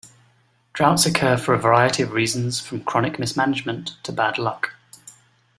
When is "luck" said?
4.39-4.71